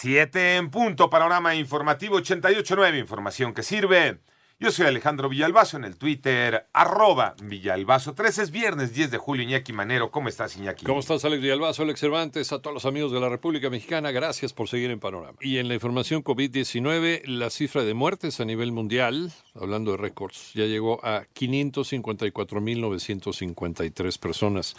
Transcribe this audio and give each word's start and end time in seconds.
Siete 0.00 0.56
en 0.56 0.70
punto, 0.70 1.10
panorama 1.10 1.54
informativo 1.54 2.18
88.9, 2.18 2.98
información 2.98 3.52
que 3.52 3.62
sirve. 3.62 4.20
Yo 4.58 4.70
soy 4.70 4.86
Alejandro 4.86 5.28
Villalbazo 5.28 5.76
en 5.76 5.84
el 5.84 5.98
Twitter, 5.98 6.68
arroba 6.72 7.34
Villalbazo. 7.42 8.14
13 8.14 8.44
es 8.44 8.50
viernes 8.50 8.94
10 8.94 9.10
de 9.10 9.18
julio, 9.18 9.42
Iñaki 9.42 9.74
Manero. 9.74 10.10
¿Cómo 10.10 10.30
estás, 10.30 10.56
Iñaki? 10.56 10.86
¿Cómo 10.86 11.00
estás, 11.00 11.22
Alex 11.26 11.42
Villalbazo, 11.42 11.82
Alex 11.82 12.00
Cervantes? 12.00 12.50
A 12.50 12.62
todos 12.62 12.72
los 12.72 12.86
amigos 12.86 13.12
de 13.12 13.20
la 13.20 13.28
República 13.28 13.68
Mexicana, 13.68 14.10
gracias 14.10 14.54
por 14.54 14.70
seguir 14.70 14.90
en 14.90 15.00
Panorama. 15.00 15.36
Y 15.42 15.58
en 15.58 15.68
la 15.68 15.74
información 15.74 16.24
COVID-19, 16.24 17.26
la 17.26 17.50
cifra 17.50 17.84
de 17.84 17.92
muertes 17.92 18.40
a 18.40 18.46
nivel 18.46 18.72
mundial, 18.72 19.30
hablando 19.54 19.90
de 19.90 19.98
récords, 19.98 20.52
ya 20.54 20.64
llegó 20.64 21.04
a 21.04 21.26
554.953 21.34 24.18
personas 24.18 24.76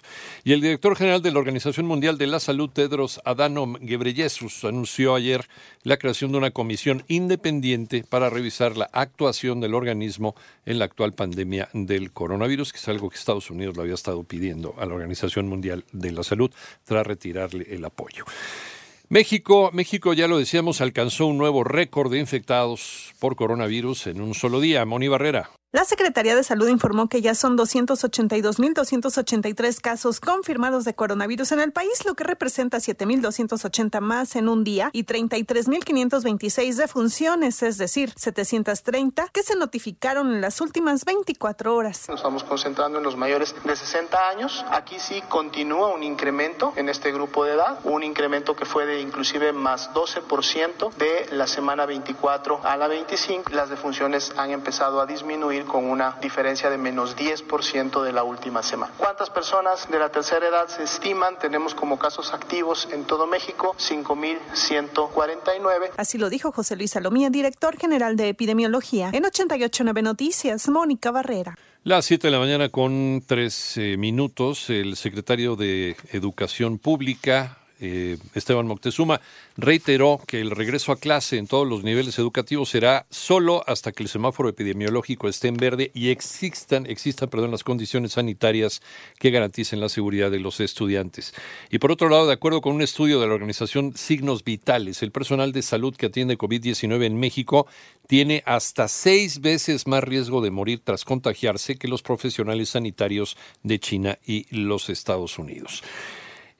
Y 0.45 0.53
el 0.53 0.61
director 0.61 0.95
general 0.95 1.23
de 1.23 1.33
la 1.33 1.39
Organización 1.39 1.87
Mundial 1.87 2.19
de 2.19 2.27
la 2.27 2.39
Salud, 2.39 2.69
Tedros 2.69 3.23
Adhanom 3.25 3.77
Ghebreyesus, 3.81 4.65
anunció 4.65 5.15
ayer 5.15 5.49
la 5.85 5.97
creación 5.97 6.33
de 6.33 6.39
una 6.39 6.51
comisión 6.51 7.03
independiente 7.09 8.05
para 8.07 8.29
revisar 8.29 8.77
la 8.77 8.91
actuación 8.93 9.61
del 9.61 9.73
organismo 9.73 10.35
en 10.67 10.79
la 10.79 10.85
actual 10.85 11.15
pandemia 11.15 11.71
del 11.73 12.13
coronavirus 12.13 12.42
coronavirus, 12.43 12.73
que 12.73 12.79
es 12.79 12.89
algo 12.89 13.09
que 13.09 13.17
Estados 13.17 13.51
Unidos 13.51 13.77
le 13.77 13.83
había 13.83 13.95
estado 13.95 14.25
pidiendo 14.25 14.75
a 14.77 14.85
la 14.85 14.95
Organización 14.95 15.49
Mundial 15.49 15.85
de 15.93 16.11
la 16.11 16.25
Salud 16.25 16.51
tras 16.85 17.07
retirarle 17.07 17.67
el 17.71 17.85
apoyo. 17.85 18.25
México, 19.09 19.71
México, 19.73 20.13
ya 20.13 20.27
lo 20.27 20.39
decíamos, 20.39 20.81
alcanzó 20.81 21.27
un 21.27 21.39
nuevo 21.39 21.63
récord 21.63 22.11
de 22.11 22.19
infectados 22.19 23.15
por 23.21 23.37
coronavirus 23.37 24.09
en 24.09 24.21
un 24.21 24.35
solo 24.35 24.61
día. 24.61 24.85
Moni 24.85 25.07
Barrera. 25.07 25.51
La 25.75 25.87
Secretaría 25.87 26.37
de 26.37 26.45
Salud 26.45 26.69
informó 26.69 27.09
que 27.09 27.23
ya 27.23 27.35
son 27.35 27.57
282.283 27.57 29.81
casos 29.81 30.21
confirmados 30.21 30.85
de 30.85 30.95
coronavirus 30.95 31.53
en 31.53 31.61
el 31.61 31.73
país, 31.73 32.05
lo 32.05 32.13
que 32.13 32.25
representa 32.25 32.77
7.280 32.77 34.01
más 34.01 34.37
en 34.37 34.51
un 34.51 34.65
día 34.65 34.91
y 34.93 35.05
33.526 35.05 36.75
defunciones, 36.75 37.63
es 37.63 37.79
decir, 37.79 38.13
730 38.17 39.29
que 39.29 39.43
se 39.43 39.57
notificaron 39.57 40.35
en 40.35 40.43
las 40.43 40.61
últimas 40.61 41.07
24 41.07 41.75
horas. 41.75 42.07
Nos 42.07 42.19
estamos 42.19 42.45
concentrando 42.45 42.99
en 42.99 43.05
los 43.05 43.17
mayores 43.17 43.55
de 43.65 43.75
60 43.75 44.29
años. 44.29 44.67
Aquí 44.73 44.99
sí 44.99 45.23
continúa 45.31 45.95
un 45.95 46.03
incremento 46.03 46.75
en 46.77 46.91
este 46.91 47.13
grupo 47.13 47.47
de 47.47 47.55
edad, 47.55 47.79
un 47.85 48.03
incremento 48.03 48.55
que 48.55 48.67
fue 48.67 48.85
de 48.85 49.01
inclusive 49.01 49.55
más 49.55 49.91
12% 49.95 50.93
de 50.97 51.35
la 51.35 51.47
semana 51.47 51.87
24 51.87 52.61
a 52.63 52.77
la 52.77 52.89
25. 52.89 53.51
Las 53.55 53.71
defunciones 53.71 54.35
han 54.37 54.51
empezado 54.51 55.01
a 55.01 55.07
disminuir 55.07 55.62
con 55.65 55.85
una 55.85 56.17
diferencia 56.21 56.69
de 56.71 56.79
menos 56.79 57.17
10% 57.17 58.03
de 58.03 58.13
la 58.13 58.25
última 58.25 58.63
semana. 58.63 58.93
¿Cuántas 58.97 59.29
personas 59.31 59.91
de 59.91 59.99
la 59.99 60.11
tercera 60.11 60.47
edad 60.47 60.69
se 60.69 60.85
estiman? 60.85 61.37
Tenemos 61.39 61.75
como 61.75 61.99
casos 61.99 62.33
activos 62.33 62.89
en 62.93 63.05
todo 63.05 63.27
México 63.27 63.75
5.149. 63.79 65.91
Así 65.97 66.19
lo 66.19 66.31
dijo 66.31 66.53
José 66.53 66.77
Luis 66.77 66.93
Salomía, 66.93 67.31
director 67.31 67.77
general 67.77 68.15
de 68.17 68.29
epidemiología. 68.29 69.11
En 69.13 69.25
889 69.25 70.03
Noticias, 70.03 70.69
Mónica 70.69 71.11
Barrera. 71.11 71.57
Las 71.85 72.05
7 72.05 72.29
de 72.29 72.31
la 72.31 72.39
mañana 72.39 72.69
con 72.69 73.25
3 73.27 73.81
minutos, 73.99 74.71
el 74.71 74.95
secretario 74.97 75.57
de 75.57 75.97
Educación 76.13 76.79
Pública, 76.79 77.59
eh, 77.83 78.17
Esteban 78.35 78.67
Moctezuma, 78.69 79.21
reiteró 79.57 80.21
que 80.27 80.41
el 80.41 80.53
regreso 80.53 80.93
a 80.93 80.97
clase 80.97 81.37
en 81.37 81.49
todos 81.49 81.67
los 81.67 81.83
niveles 81.83 82.17
educativos 82.19 82.71
será 82.71 83.07
solo 83.11 83.65
hasta 83.67 83.91
que 83.91 84.05
el 84.05 84.09
semáforo 84.09 84.49
epidemiológico 84.49 85.29
esté 85.29 85.49
en 85.49 85.57
verde 85.57 85.91
y 85.93 86.11
existan, 86.11 86.87
existan 86.87 87.29
perdón, 87.29 87.51
las 87.51 87.65
condiciones 87.65 88.13
sanitarias 88.13 88.83
que 89.19 89.31
garanticen 89.31 89.81
la 89.81 89.89
seguridad 89.89 90.31
de 90.31 90.39
los 90.39 90.61
estudiantes. 90.61 91.35
Y 91.71 91.79
por 91.79 91.91
otro 91.91 92.09
lado, 92.09 92.29
de 92.29 92.35
acuerdo 92.35 92.61
con 92.61 92.77
un 92.77 92.83
estudio 92.83 93.21
de 93.21 93.27
la 93.27 93.35
organización 93.35 93.97
Signos 93.97 94.45
Vitales, 94.45 95.03
el 95.03 95.11
personal 95.11 95.51
de 95.51 95.63
salud 95.63 95.97
que 95.97 96.07
atiende 96.07 96.39
COVID-19 96.39 97.05
en 97.05 97.19
México 97.19 97.67
tiene 98.07 98.45
hasta 98.47 98.87
seis 98.87 99.41
veces 99.41 99.89
más 99.89 100.05
riesgo 100.05 100.41
de 100.41 100.53
morir 100.53 100.83
tras 100.85 101.05
contagiarse 101.05 101.77
que 101.77 101.89
los 101.89 102.03
profesionales 102.03 102.71
sanitarios 102.71 103.37
de 103.65 103.81
China 103.81 104.19
y 104.25 104.47
los 104.57 104.89
Estados 104.89 105.39
Unidos. 105.39 105.83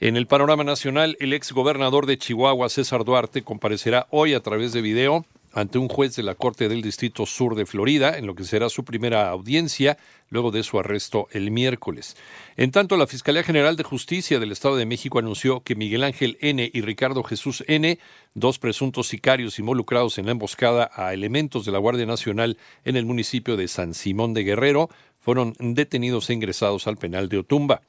En 0.03 0.17
el 0.17 0.27
panorama 0.27 0.65
nacional, 0.65 1.17
el 1.21 1.33
ex 1.33 1.53
gobernador 1.53 2.07
de 2.07 2.19
Chihuahua, 2.19 2.69
César 2.69 3.05
Duarte, 3.05 3.43
comparecerá 3.43 4.09
hoy 4.11 4.35
a 4.35 4.41
través 4.41 4.73
de 4.73 4.83
video 4.83 5.25
ante 5.53 5.79
un 5.79 5.87
juez 5.87 6.17
de 6.17 6.25
la 6.25 6.35
Corte 6.35 6.69
del 6.69 6.83
Distrito 6.83 7.25
Sur 7.25 7.55
de 7.55 7.67
Florida, 7.67 8.19
en 8.19 8.27
lo 8.27 8.35
que 8.35 8.43
será 8.43 8.69
su 8.69 8.85
primera 8.85 9.31
audiencia 9.31 9.99
luego 10.29 10.51
de 10.51 10.65
su 10.65 10.81
arresto 10.81 11.29
el 11.31 11.53
miércoles. 11.53 12.17
En 12.57 12.73
tanto, 12.73 12.97
la 12.97 13.07
Fiscalía 13.07 13.45
General 13.45 13.77
de 13.77 13.85
Justicia 13.85 14.41
del 14.41 14.51
Estado 14.51 14.75
de 14.75 14.87
México 14.87 15.21
anunció 15.21 15.61
que 15.61 15.77
Miguel 15.77 16.03
Ángel 16.03 16.37
N. 16.41 16.69
y 16.75 16.81
Ricardo 16.81 17.23
Jesús 17.23 17.63
N., 17.69 17.97
dos 18.35 18.59
presuntos 18.59 19.07
sicarios 19.07 19.61
involucrados 19.61 20.19
en 20.19 20.27
la 20.27 20.33
emboscada 20.33 20.91
a 20.97 21.15
elementos 21.15 21.65
de 21.65 21.71
la 21.71 21.79
Guardia 21.79 22.07
Nacional 22.07 22.59
en 22.85 22.97
el 22.97 23.07
municipio 23.07 23.57
de 23.57 23.69
San 23.69 23.95
Simón 23.95 24.35
de 24.35 24.43
Guerrero, 24.43 24.91
fueron 25.21 25.55
detenidos 25.61 26.29
e 26.29 26.33
ingresados 26.33 26.89
al 26.89 26.97
penal 26.97 27.29
de 27.29 27.39
Otumba. 27.39 27.83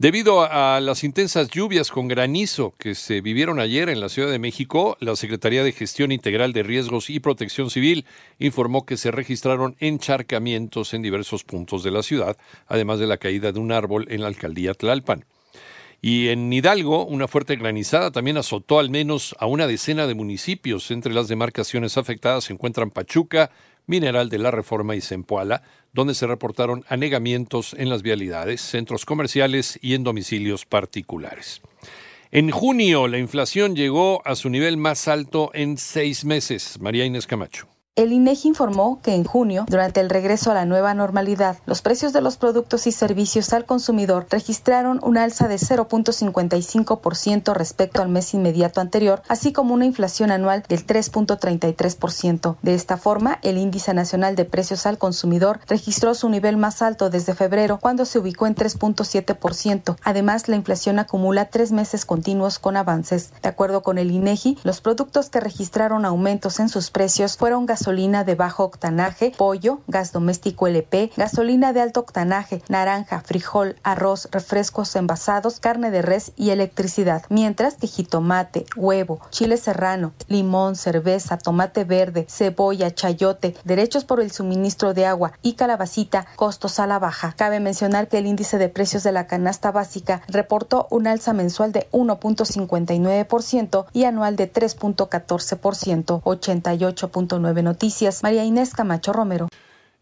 Debido 0.00 0.50
a 0.50 0.80
las 0.80 1.04
intensas 1.04 1.50
lluvias 1.50 1.90
con 1.90 2.08
granizo 2.08 2.72
que 2.78 2.94
se 2.94 3.20
vivieron 3.20 3.60
ayer 3.60 3.90
en 3.90 4.00
la 4.00 4.08
Ciudad 4.08 4.30
de 4.30 4.38
México, 4.38 4.96
la 4.98 5.14
Secretaría 5.14 5.62
de 5.62 5.72
Gestión 5.72 6.10
Integral 6.10 6.54
de 6.54 6.62
Riesgos 6.62 7.10
y 7.10 7.20
Protección 7.20 7.68
Civil 7.68 8.06
informó 8.38 8.86
que 8.86 8.96
se 8.96 9.10
registraron 9.10 9.76
encharcamientos 9.78 10.94
en 10.94 11.02
diversos 11.02 11.44
puntos 11.44 11.84
de 11.84 11.90
la 11.90 12.02
ciudad, 12.02 12.38
además 12.66 12.98
de 12.98 13.08
la 13.08 13.18
caída 13.18 13.52
de 13.52 13.60
un 13.60 13.72
árbol 13.72 14.06
en 14.08 14.22
la 14.22 14.28
alcaldía 14.28 14.72
Tlalpan. 14.72 15.26
Y 16.00 16.28
en 16.28 16.50
Hidalgo, 16.50 17.04
una 17.04 17.28
fuerte 17.28 17.56
granizada 17.56 18.10
también 18.10 18.38
azotó 18.38 18.78
al 18.78 18.88
menos 18.88 19.36
a 19.38 19.44
una 19.44 19.66
decena 19.66 20.06
de 20.06 20.14
municipios. 20.14 20.90
Entre 20.90 21.12
las 21.12 21.28
demarcaciones 21.28 21.98
afectadas 21.98 22.44
se 22.44 22.54
encuentran 22.54 22.90
Pachuca, 22.90 23.50
Mineral 23.90 24.30
de 24.30 24.38
la 24.38 24.50
Reforma 24.50 24.94
y 24.94 25.00
Zempoala, 25.00 25.62
donde 25.92 26.14
se 26.14 26.26
reportaron 26.26 26.84
anegamientos 26.88 27.74
en 27.76 27.90
las 27.90 28.02
vialidades, 28.02 28.60
centros 28.60 29.04
comerciales 29.04 29.78
y 29.82 29.94
en 29.94 30.04
domicilios 30.04 30.64
particulares. 30.64 31.60
En 32.30 32.50
junio, 32.50 33.08
la 33.08 33.18
inflación 33.18 33.74
llegó 33.74 34.22
a 34.24 34.36
su 34.36 34.48
nivel 34.48 34.76
más 34.76 35.08
alto 35.08 35.50
en 35.52 35.76
seis 35.76 36.24
meses. 36.24 36.78
María 36.80 37.04
Inés 37.04 37.26
Camacho. 37.26 37.66
El 37.96 38.12
INEGI 38.12 38.48
informó 38.48 39.00
que 39.02 39.16
en 39.16 39.24
junio, 39.24 39.64
durante 39.68 39.98
el 40.00 40.10
regreso 40.10 40.52
a 40.52 40.54
la 40.54 40.64
nueva 40.64 40.94
normalidad, 40.94 41.58
los 41.66 41.82
precios 41.82 42.12
de 42.12 42.20
los 42.20 42.36
productos 42.36 42.86
y 42.86 42.92
servicios 42.92 43.52
al 43.52 43.64
consumidor 43.66 44.28
registraron 44.30 45.00
un 45.02 45.18
alza 45.18 45.48
de 45.48 45.56
0.55% 45.56 47.52
respecto 47.52 48.00
al 48.00 48.08
mes 48.08 48.32
inmediato 48.32 48.80
anterior, 48.80 49.22
así 49.26 49.52
como 49.52 49.74
una 49.74 49.86
inflación 49.86 50.30
anual 50.30 50.62
del 50.68 50.86
3.33%. 50.86 52.56
De 52.62 52.74
esta 52.74 52.96
forma, 52.96 53.40
el 53.42 53.58
índice 53.58 53.92
nacional 53.92 54.36
de 54.36 54.44
precios 54.44 54.86
al 54.86 54.96
consumidor 54.96 55.58
registró 55.66 56.14
su 56.14 56.28
nivel 56.28 56.56
más 56.56 56.82
alto 56.82 57.10
desde 57.10 57.34
febrero, 57.34 57.80
cuando 57.80 58.04
se 58.04 58.20
ubicó 58.20 58.46
en 58.46 58.54
3.7%. 58.54 59.96
Además, 60.04 60.48
la 60.48 60.54
inflación 60.54 61.00
acumula 61.00 61.46
tres 61.46 61.72
meses 61.72 62.04
continuos 62.04 62.60
con 62.60 62.76
avances. 62.76 63.32
De 63.42 63.48
acuerdo 63.48 63.82
con 63.82 63.98
el 63.98 64.12
INEGI, 64.12 64.58
los 64.62 64.80
productos 64.80 65.28
que 65.28 65.40
registraron 65.40 66.04
aumentos 66.04 66.60
en 66.60 66.68
sus 66.68 66.92
precios 66.92 67.36
fueron 67.36 67.66
gasolina 67.80 68.24
de 68.24 68.34
bajo 68.34 68.64
octanaje, 68.64 69.32
pollo, 69.38 69.80
gas 69.88 70.12
doméstico 70.12 70.66
LP, 70.66 71.12
gasolina 71.16 71.72
de 71.72 71.80
alto 71.80 72.00
octanaje, 72.00 72.62
naranja, 72.68 73.22
frijol, 73.22 73.76
arroz, 73.82 74.28
refrescos 74.32 74.94
envasados, 74.96 75.60
carne 75.60 75.90
de 75.90 76.02
res 76.02 76.32
y 76.36 76.50
electricidad, 76.50 77.22
mientras 77.30 77.76
que 77.76 77.86
jitomate, 77.86 78.66
huevo, 78.76 79.20
chile 79.30 79.56
serrano, 79.56 80.12
limón, 80.28 80.76
cerveza, 80.76 81.38
tomate 81.38 81.84
verde, 81.84 82.26
cebolla, 82.28 82.94
chayote, 82.94 83.56
derechos 83.64 84.04
por 84.04 84.20
el 84.20 84.30
suministro 84.30 84.92
de 84.92 85.06
agua 85.06 85.32
y 85.40 85.54
calabacita, 85.54 86.26
costos 86.36 86.80
a 86.80 86.86
la 86.86 86.98
baja. 86.98 87.32
Cabe 87.34 87.60
mencionar 87.60 88.08
que 88.08 88.18
el 88.18 88.26
índice 88.26 88.58
de 88.58 88.68
precios 88.68 89.04
de 89.04 89.12
la 89.12 89.26
canasta 89.26 89.70
básica 89.72 90.20
reportó 90.28 90.86
un 90.90 91.06
alza 91.06 91.32
mensual 91.32 91.72
de 91.72 91.88
1.59% 91.92 93.86
y 93.94 94.04
anual 94.04 94.36
de 94.36 94.52
3.14%, 94.52 96.20
88.9 96.22 97.69
Noticias, 97.70 98.24
María 98.24 98.44
Inés 98.44 98.74
Camacho 98.74 99.12
Romero. 99.12 99.48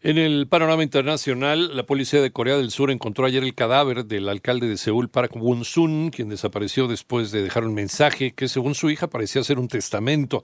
En 0.01 0.17
el 0.17 0.47
panorama 0.47 0.81
internacional, 0.81 1.75
la 1.75 1.83
policía 1.83 2.19
de 2.19 2.31
Corea 2.31 2.57
del 2.57 2.71
Sur 2.71 2.89
encontró 2.89 3.27
ayer 3.27 3.43
el 3.43 3.53
cadáver 3.53 4.05
del 4.05 4.27
alcalde 4.27 4.67
de 4.67 4.75
Seúl, 4.75 5.09
Park 5.09 5.35
Won-sun, 5.35 6.09
quien 6.09 6.29
desapareció 6.29 6.87
después 6.87 7.31
de 7.31 7.43
dejar 7.43 7.65
un 7.65 7.75
mensaje 7.75 8.31
que, 8.31 8.47
según 8.47 8.73
su 8.73 8.89
hija, 8.89 9.05
parecía 9.07 9.43
ser 9.43 9.59
un 9.59 9.67
testamento. 9.67 10.43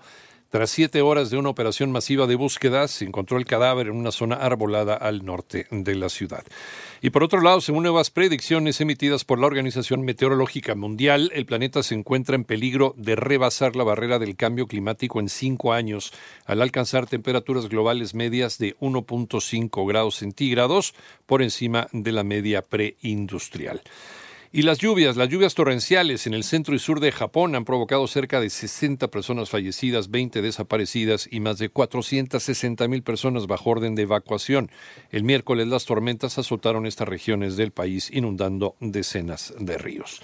Tras 0.56 0.69
siete 0.69 1.02
horas 1.02 1.30
de 1.30 1.38
una 1.38 1.50
operación 1.50 1.92
masiva 1.92 2.28
de 2.28 2.36
búsqueda, 2.36 2.88
se 2.88 3.04
encontró 3.04 3.38
el 3.38 3.44
cadáver 3.44 3.88
en 3.88 3.98
una 3.98 4.12
zona 4.12 4.38
arbolada 4.38 4.96
al 4.96 5.25
norte 5.25 5.68
de 5.69 5.96
la 5.96 6.07
ciudad. 6.07 6.46
Y 7.02 7.10
por 7.10 7.25
otro 7.25 7.42
lado, 7.42 7.60
según 7.60 7.84
nuevas 7.84 8.10
predicciones 8.10 8.80
emitidas 8.80 9.25
por 9.25 9.38
la 9.38 9.48
Organización 9.48 10.04
Meteorológica 10.04 10.74
Mundial, 10.74 11.30
el 11.36 11.46
planeta 11.46 11.84
se 11.84 11.96
encuentra 11.96 12.36
en 12.36 12.46
peligro 12.46 12.96
de 12.96 13.18
rebasar 13.18 13.75
la 13.75 13.84
barrera 13.84 14.18
del 14.18 14.38
cambio 14.38 14.66
climático 14.66 15.19
en 15.19 15.28
cinco 15.28 15.74
años, 15.74 16.13
al 16.46 16.62
alcanzar 16.62 17.06
temperaturas 17.06 17.68
globales 17.68 18.16
medias 18.16 18.58
de 18.58 18.78
1.5 18.78 19.86
grados 19.86 20.16
centígrados 20.16 20.96
por 21.25 21.42
encima 21.42 21.90
de 21.92 22.13
la 22.13 22.24
media 22.24 22.62
preindustrial. 22.62 23.81
Y 24.56 24.62
las 24.62 24.78
lluvias, 24.78 25.18
las 25.18 25.28
lluvias 25.28 25.54
torrenciales 25.54 26.28
en 26.28 26.34
el 26.34 26.46
centro 26.46 26.74
y 26.74 26.80
sur 26.80 27.02
de 27.02 27.12
Japón 27.12 27.56
han 27.56 27.66
provocado 27.66 28.07
cerca 28.07 28.40
de 28.40 28.50
60 28.50 29.10
personas 29.10 29.50
fallecidas, 29.50 30.10
20 30.10 30.42
desaparecidas 30.42 31.28
y 31.30 31.42
más 31.42 31.57
de 31.57 31.68
460 31.68 32.88
mil 32.88 33.04
personas 33.04 33.48
bajo 33.48 33.72
orden 33.72 33.96
de 33.96 34.04
evacuación. 34.04 34.72
El 35.12 35.25
miércoles 35.25 35.68
las 35.68 35.84
tormentas 35.84 36.38
azotaron 36.38 36.86
estas 36.86 37.10
regiones 37.10 37.57
del 37.57 37.72
país, 37.72 38.10
inundando 38.13 38.78
decenas 38.80 39.54
de 39.60 39.78
ríos. 39.78 40.22